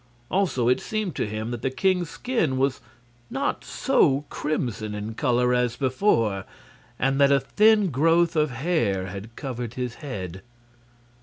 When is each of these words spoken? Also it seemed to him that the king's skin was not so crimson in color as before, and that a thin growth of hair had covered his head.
Also 0.31 0.67
it 0.67 0.79
seemed 0.79 1.15
to 1.15 1.27
him 1.27 1.51
that 1.51 1.61
the 1.61 1.69
king's 1.69 2.09
skin 2.09 2.57
was 2.57 2.81
not 3.29 3.63
so 3.63 4.25
crimson 4.31 4.95
in 4.95 5.13
color 5.13 5.53
as 5.53 5.75
before, 5.75 6.43
and 6.97 7.21
that 7.21 7.31
a 7.31 7.39
thin 7.39 7.91
growth 7.91 8.35
of 8.35 8.49
hair 8.49 9.05
had 9.05 9.35
covered 9.35 9.75
his 9.75 9.93
head. 10.01 10.41